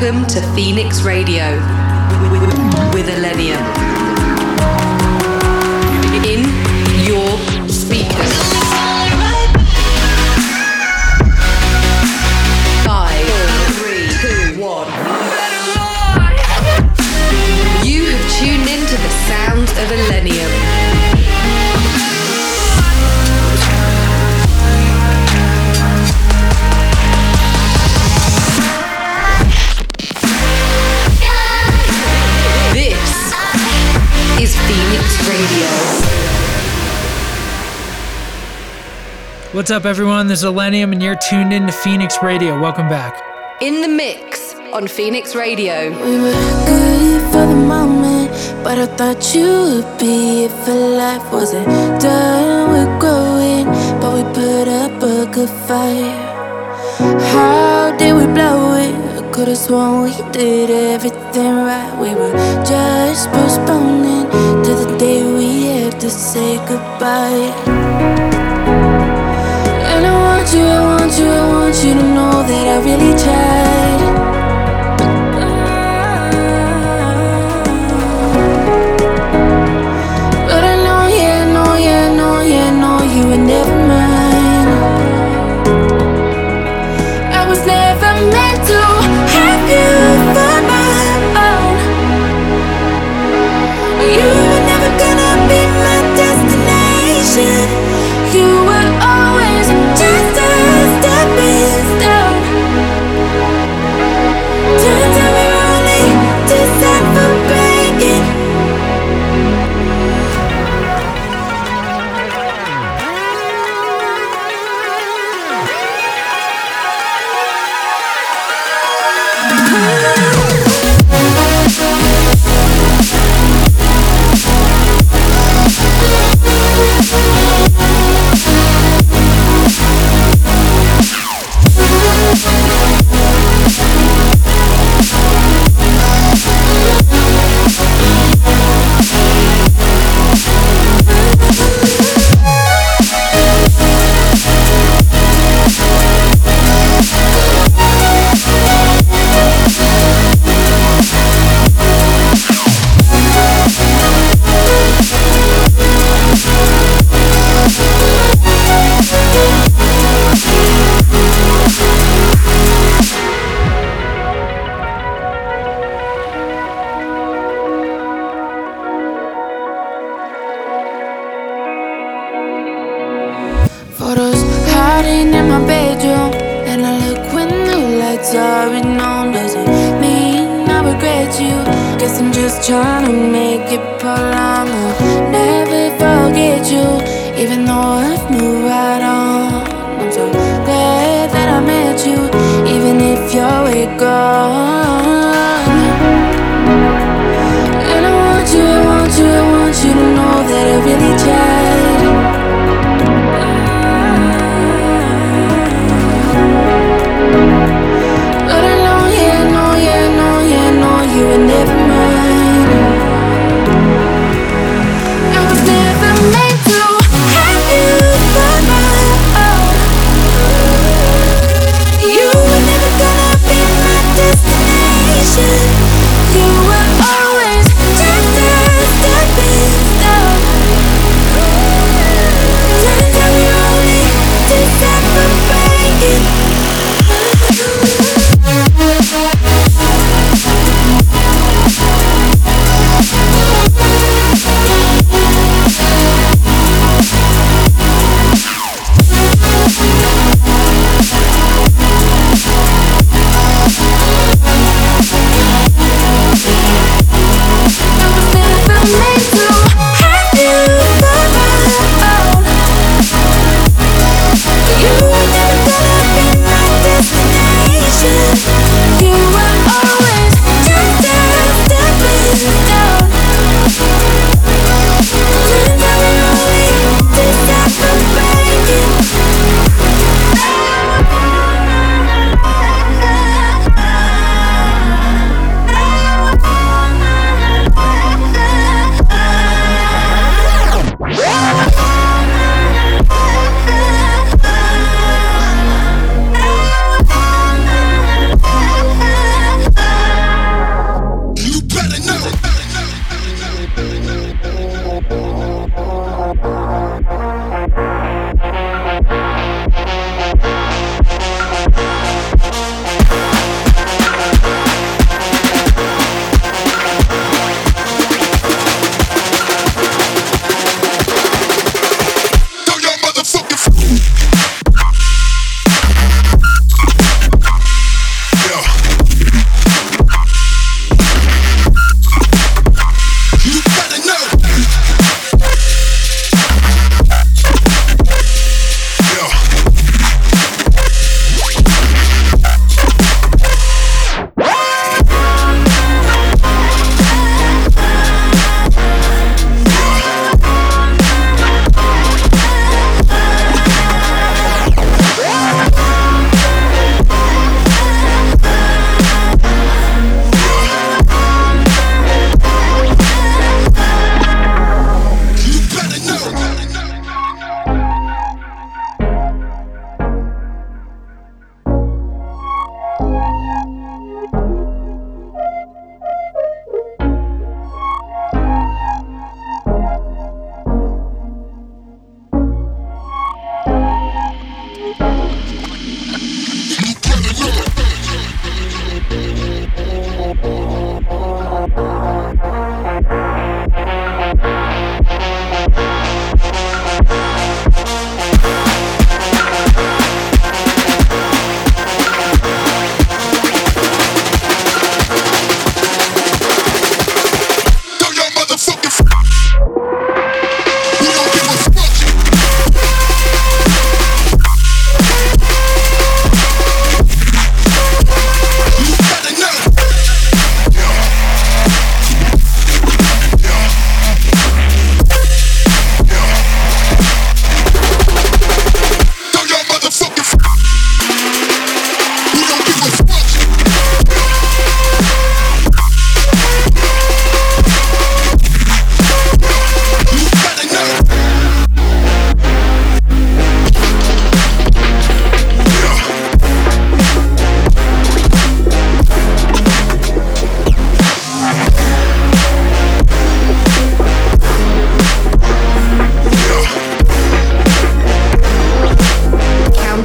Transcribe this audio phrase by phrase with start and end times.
[0.00, 1.56] Welcome to Phoenix Radio
[2.94, 4.07] with Illenium.
[39.58, 40.28] What's up, everyone?
[40.28, 42.60] This is Illenium, and you're tuned in to Phoenix Radio.
[42.60, 43.20] Welcome back.
[43.60, 45.90] In the mix on Phoenix Radio.
[45.90, 48.30] We were good for the moment,
[48.62, 49.50] but I thought you
[49.82, 51.32] would be it for life.
[51.32, 51.66] Wasn't
[52.00, 53.64] done with growing,
[54.00, 56.14] but we put up a good fight.
[57.32, 58.94] How did we blow it?
[59.18, 61.98] I could've sworn we did everything right.
[62.00, 62.32] We were
[62.62, 64.30] just postponing
[64.62, 68.47] to the day we had to say goodbye.
[70.50, 74.07] You, I want you, I want you to know that I really tried.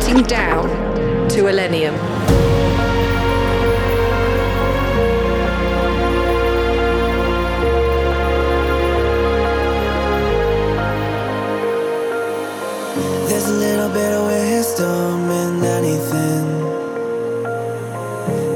[0.04, 0.68] counting down
[1.30, 1.96] to Illenium.
[13.28, 16.48] There's a little bit of wisdom in anything.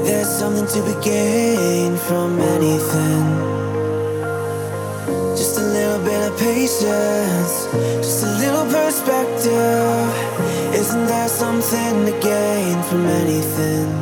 [0.04, 3.27] There's something to be gained from anything.
[11.70, 13.97] nothing to gain from anything.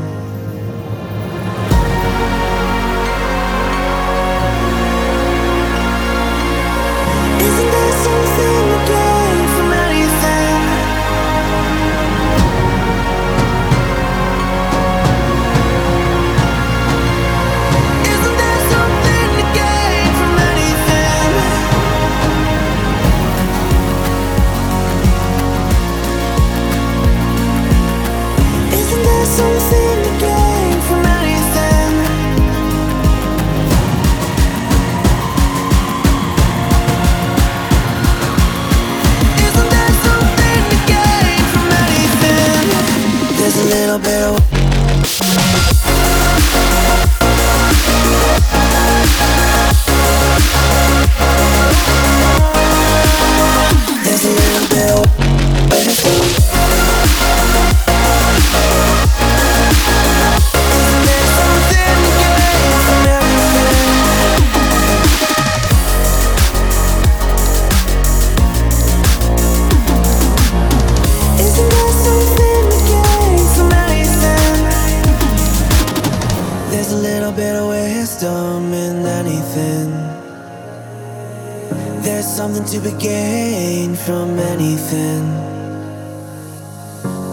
[82.06, 85.24] There's something to be gained from anything.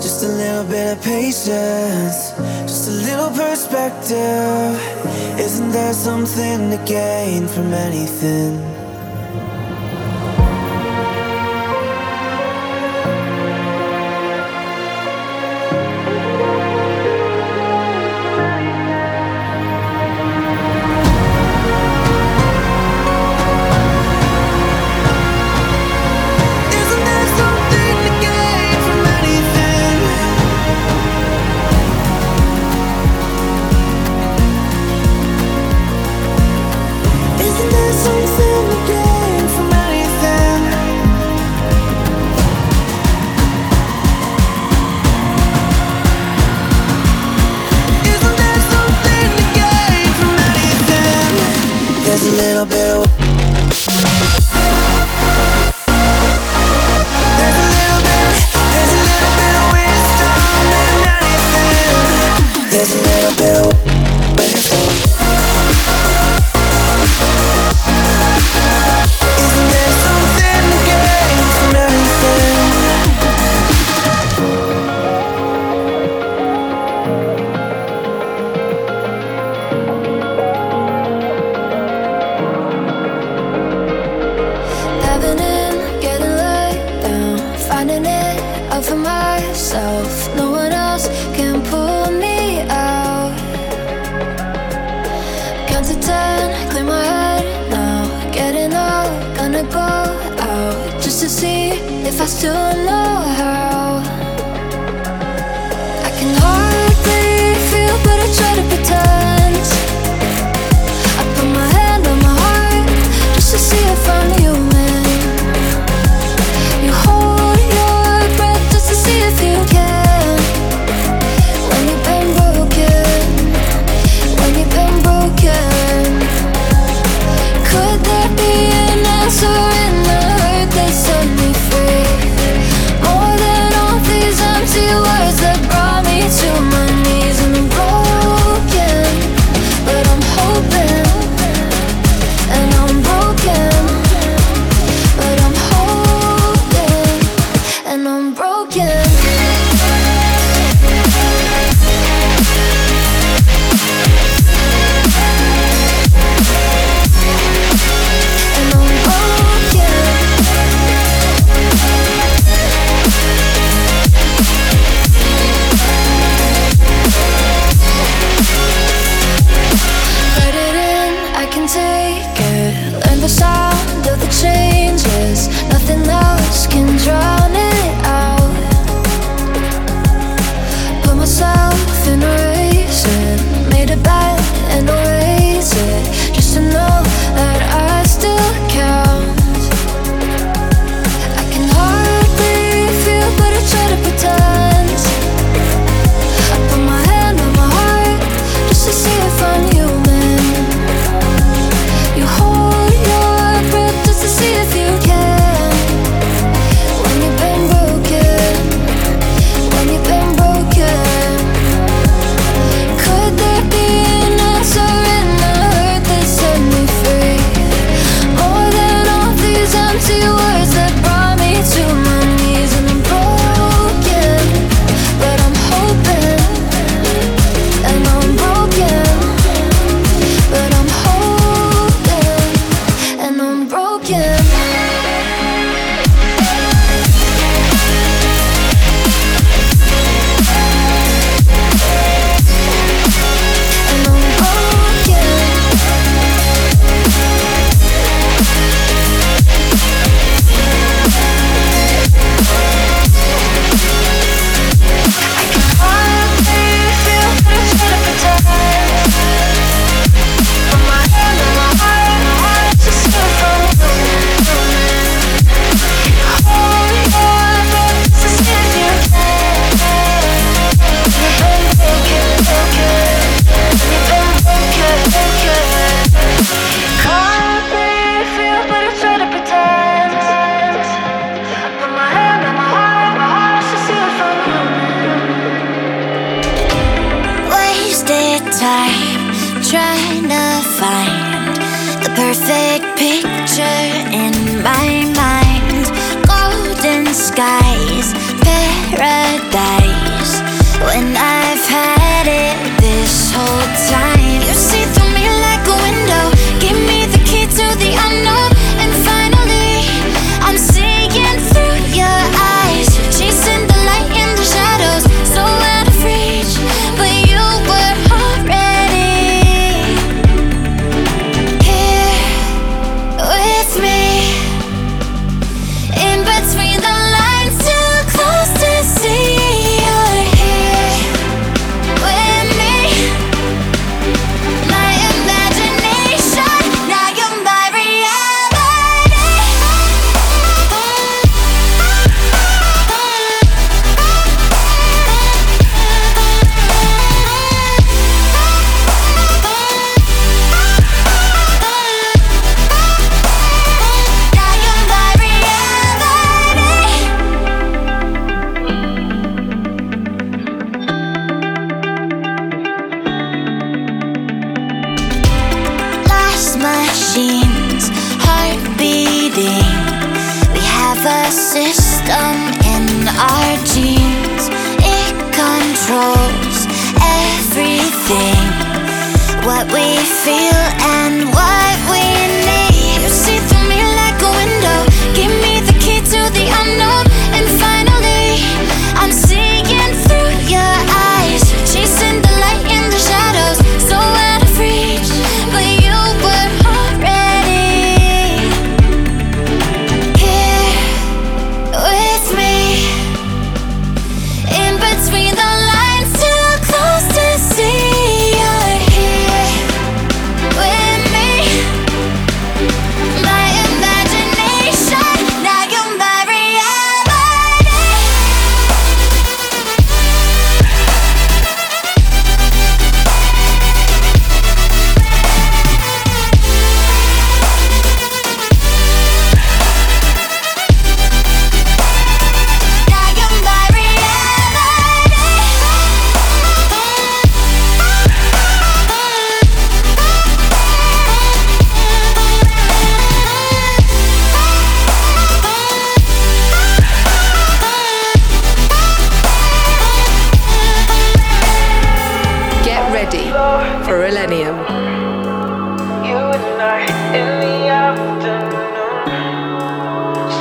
[0.01, 2.31] Just a little bit of patience,
[2.65, 4.73] just a little perspective.
[5.39, 8.72] Isn't there something to gain from anything?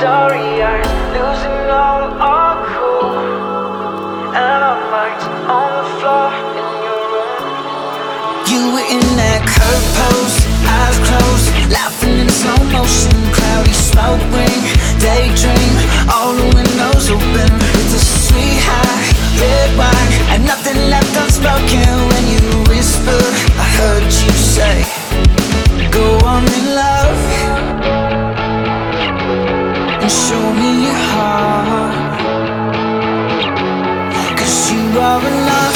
[0.03, 3.15] warriors losing all our cool
[4.35, 6.27] and our minds on the floor
[6.59, 7.39] in your room.
[8.51, 10.37] You were in that curve pose,
[10.67, 14.61] eyes closed, laughing in slow motion, cloudy smoke ring,
[14.99, 15.75] daydream,
[16.11, 17.49] all the windows open.
[17.79, 19.07] It's a sweet high,
[19.39, 23.23] red wine, and nothing left unspoken when you whisper.
[23.55, 24.83] I heard you say,
[25.95, 27.42] Go on in love.
[34.93, 35.72] you love.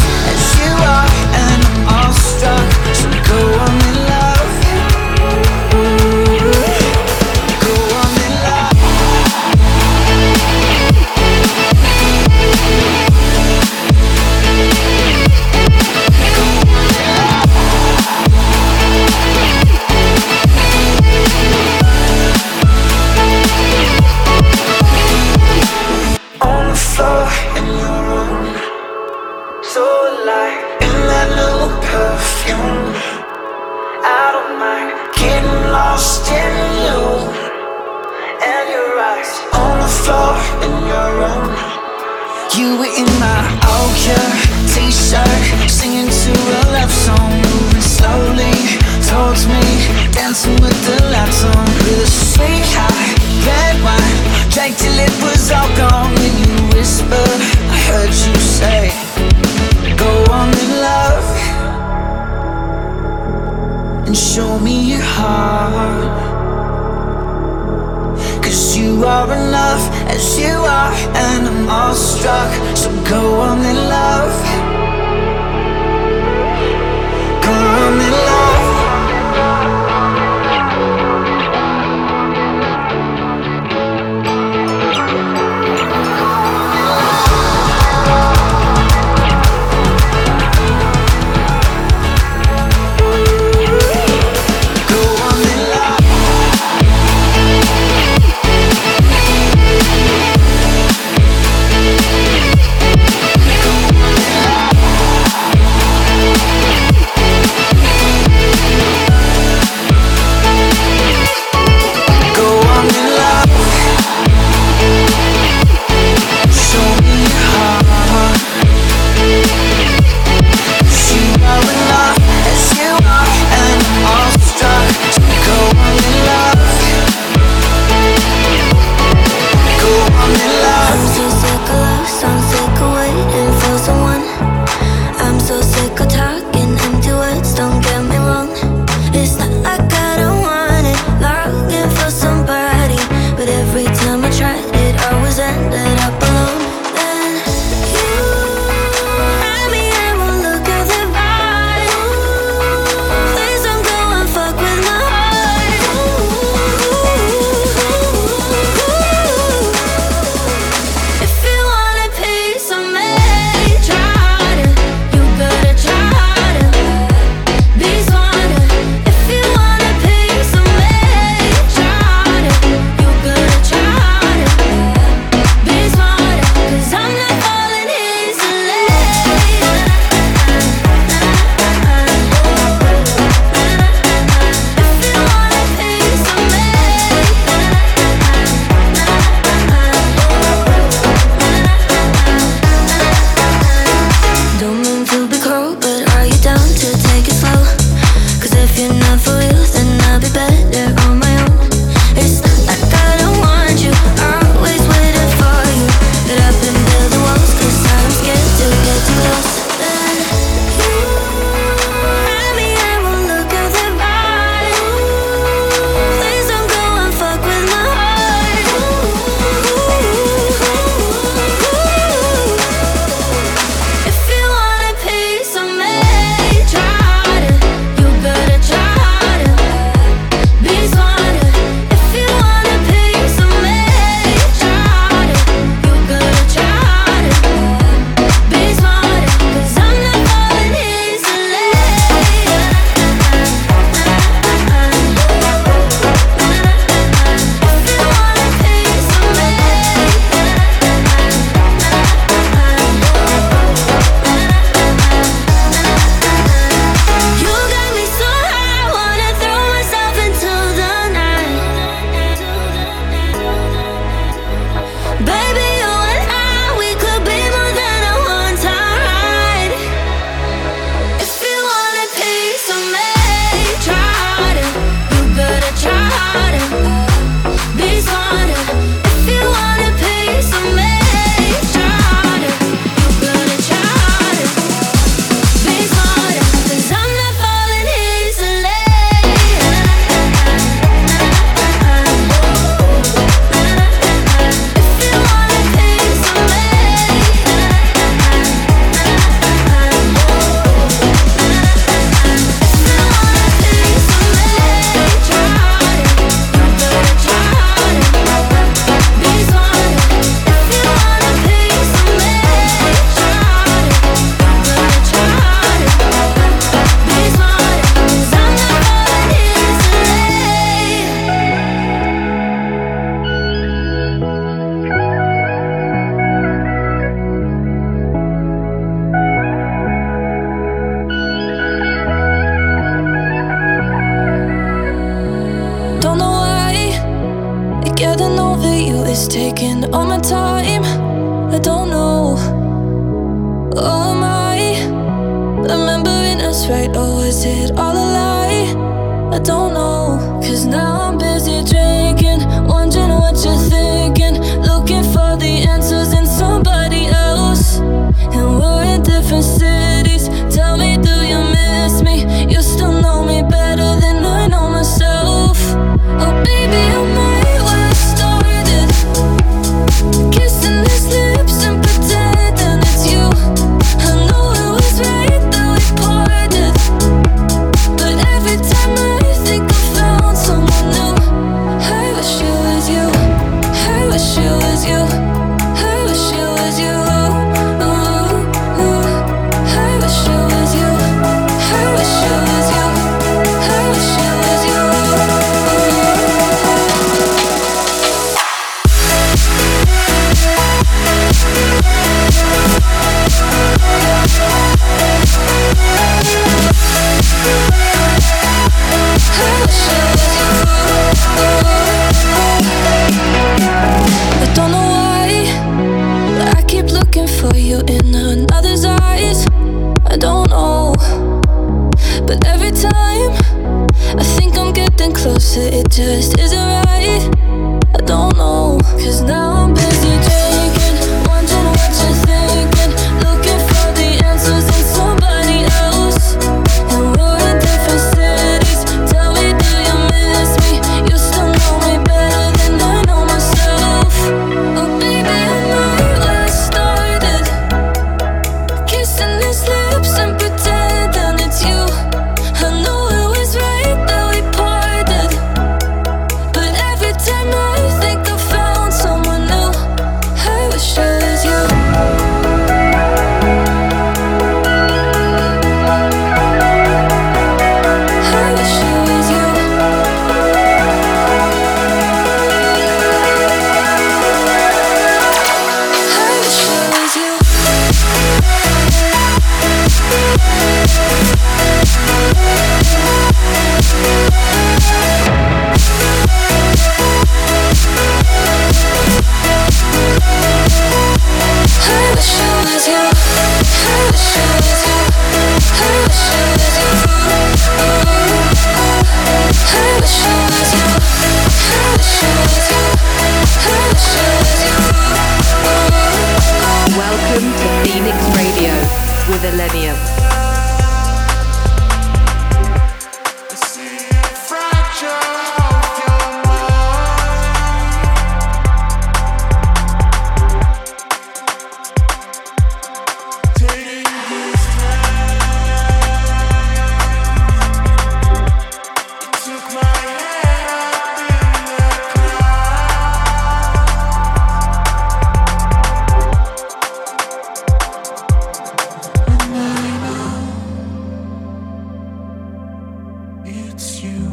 [543.80, 544.32] It's you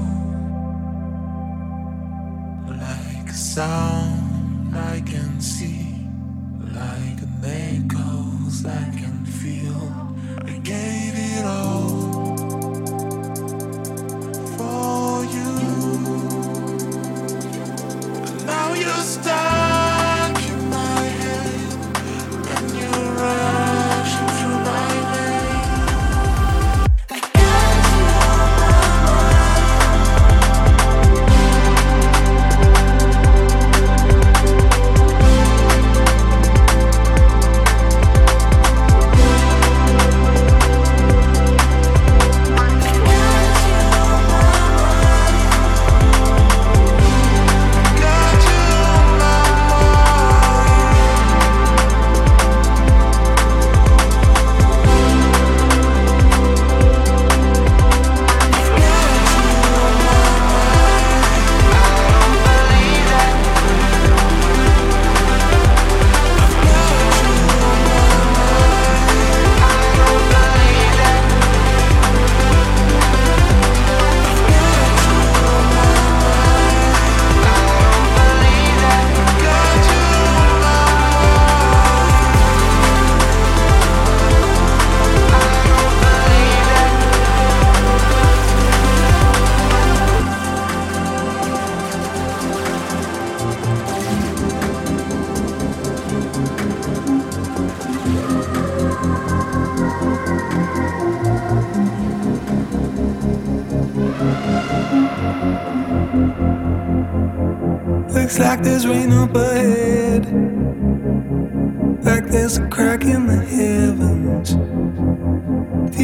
[2.66, 6.08] like a sound I can see,
[6.72, 9.92] like an echoes I can feel
[10.48, 11.03] again.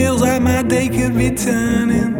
[0.00, 2.12] feels like my day could be turning.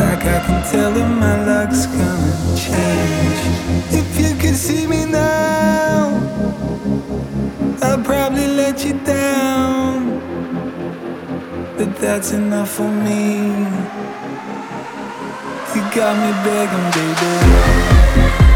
[0.00, 2.32] Like I can tell him my luck's gonna
[2.64, 3.40] change.
[4.00, 5.98] If you could see me now,
[7.88, 9.96] I'd probably let you down.
[11.78, 13.22] But that's enough for me.
[15.74, 18.51] You got me begging, baby.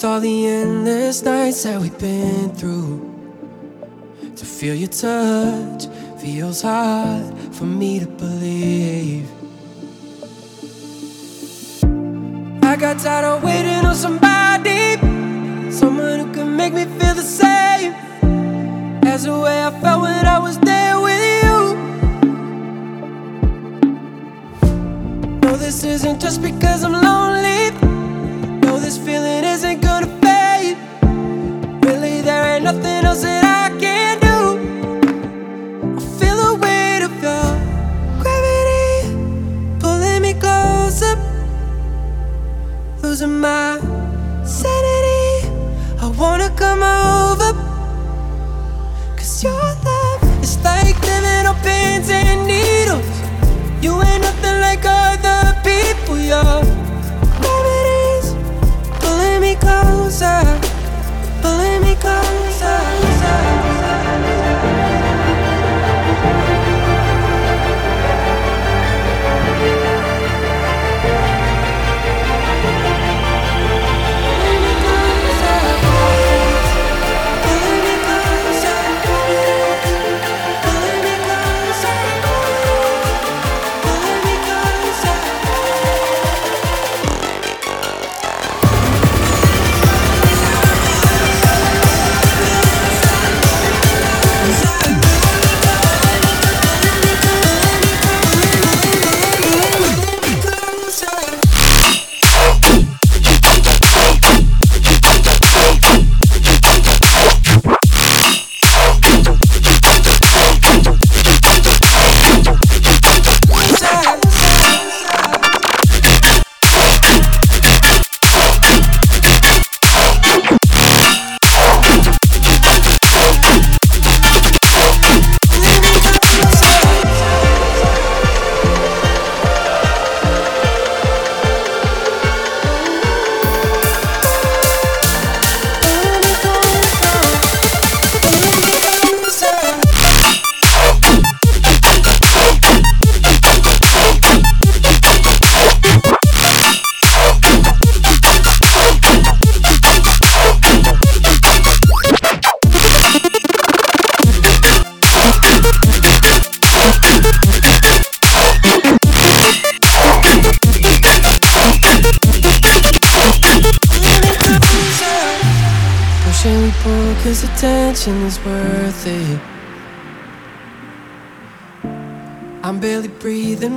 [0.00, 3.04] With all the endless nights that we've been through,
[4.34, 5.88] to feel your touch
[6.18, 9.28] feels hard for me to believe.
[12.62, 14.96] I got tired of waiting on somebody,
[15.70, 17.92] someone who could make me feel the same
[19.04, 21.76] as the way I felt when I was there with you.
[25.42, 27.69] No, this isn't just because I'm lonely
[28.90, 30.76] this feeling isn't gonna fade.
[31.84, 34.38] Really, there ain't nothing else that I can do.
[35.96, 37.46] I feel the weight of your
[38.20, 39.14] gravity
[39.78, 41.14] pulling me closer,
[43.00, 43.78] losing my
[44.44, 45.46] sanity.
[46.02, 47.19] I wanna come out.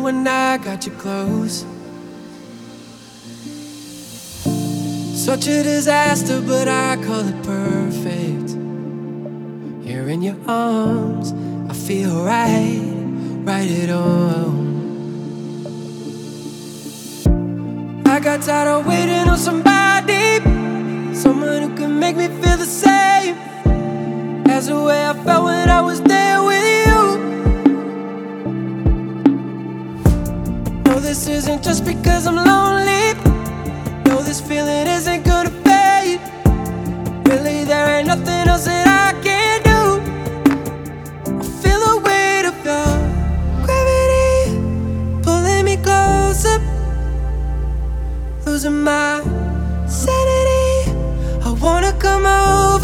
[0.01, 1.65] When I got you close.
[5.15, 8.49] Such a disaster, but I call it perfect.
[9.85, 11.33] Here in your arms,
[11.69, 12.81] I feel right,
[13.45, 14.73] right at home.
[18.05, 20.39] I got tired of waiting on somebody,
[21.15, 23.35] someone who can make me feel the same
[24.47, 26.42] as the way I felt when I was there
[31.13, 33.13] this isn't just because I'm lonely.
[34.07, 36.19] No, this feeling isn't gonna fade.
[37.27, 39.81] Really, there ain't nothing else that I can do.
[41.39, 42.89] I feel the weight of your
[43.65, 44.57] gravity
[45.21, 46.57] pulling me closer,
[48.47, 49.21] losing my
[49.85, 50.65] sanity.
[51.47, 52.82] I wanna come over,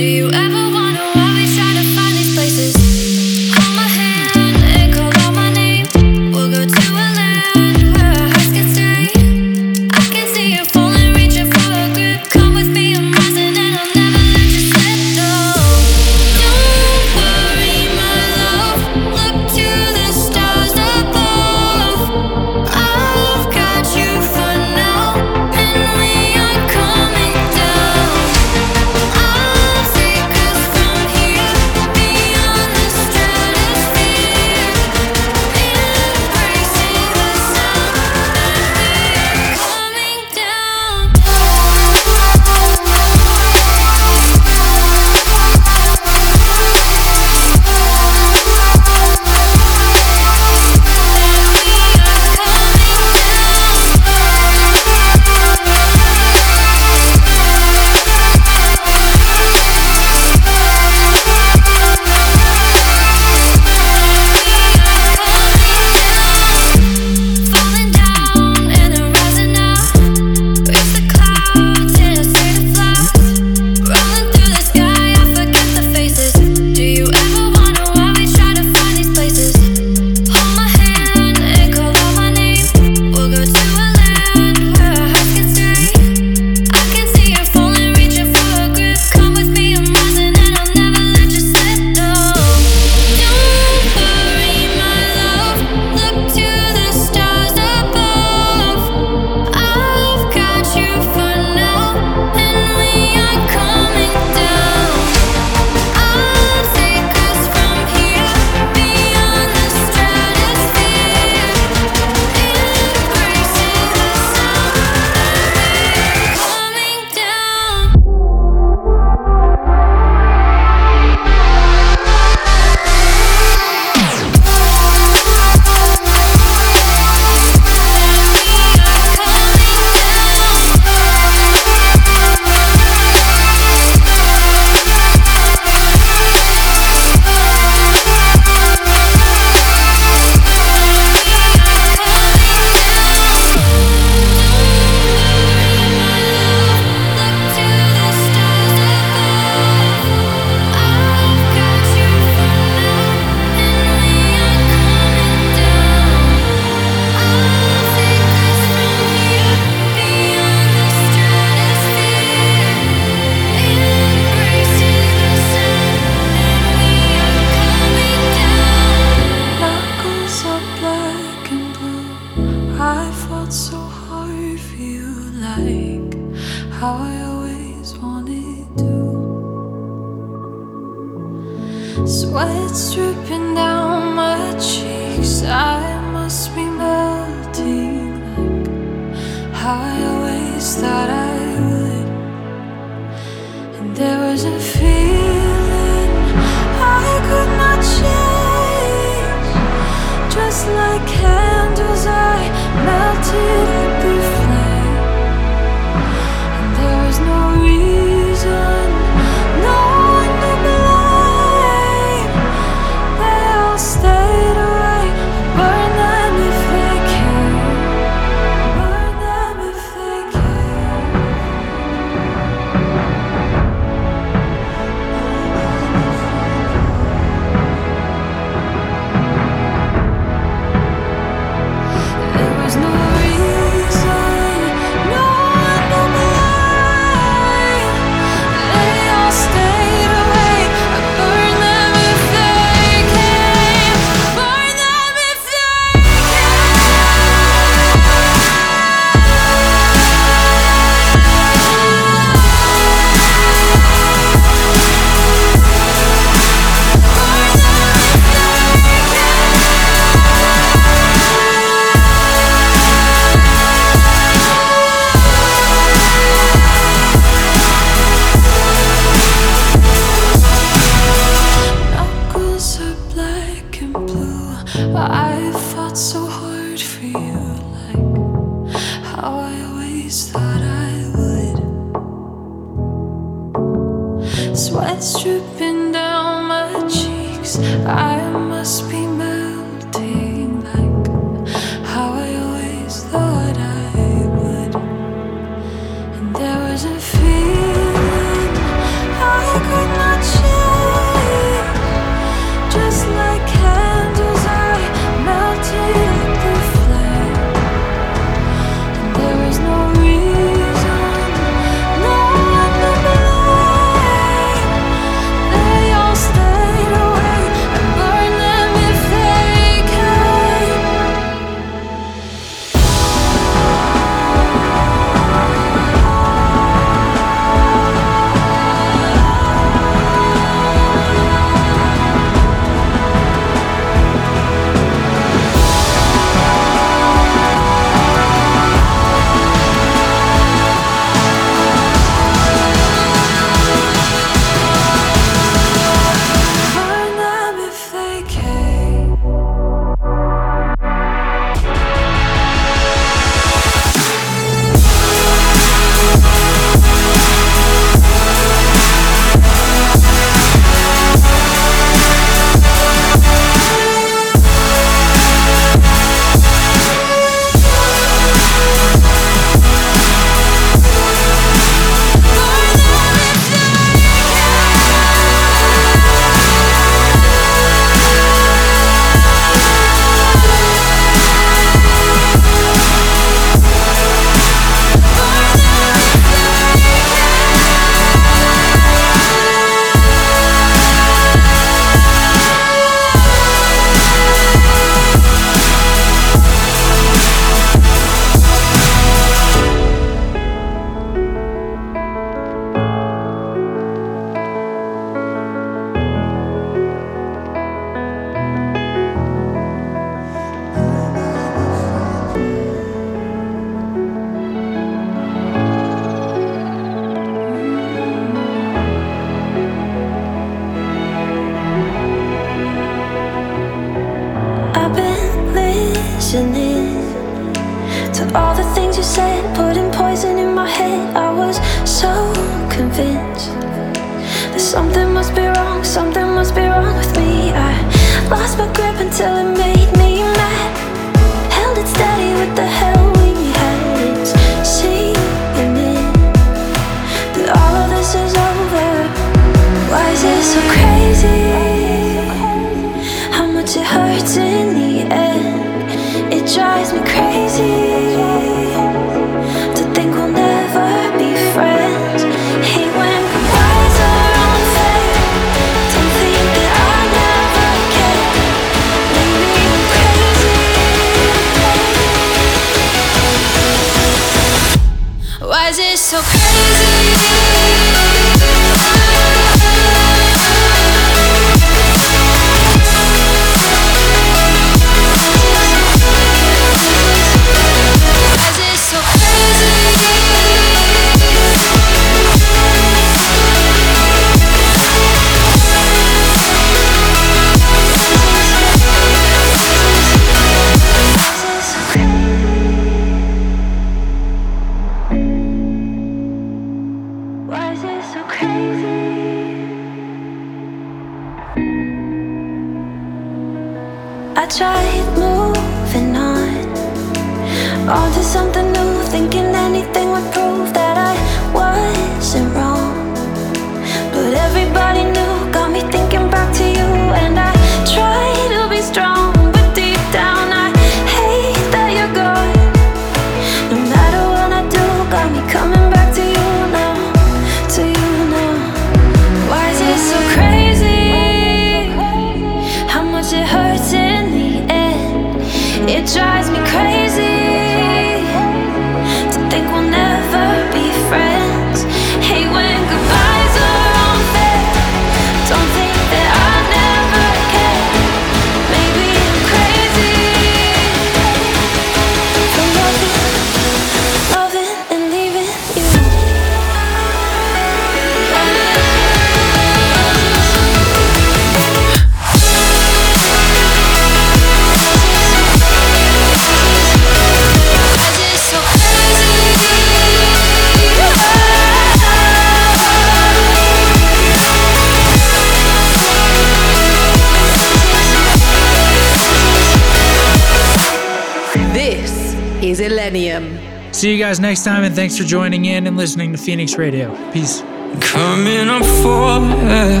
[594.32, 597.14] guys next time, and thanks for joining in and listening to Phoenix Radio.
[597.32, 597.60] Peace.
[598.00, 600.00] Coming up for air.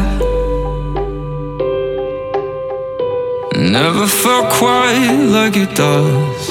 [3.58, 6.48] Never felt quite like it does.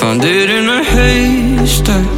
[0.00, 2.08] Found it in a haystack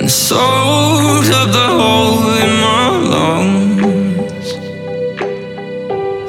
[0.00, 4.48] and soaked up the hole in my lungs.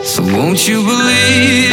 [0.06, 1.69] So won't you believe?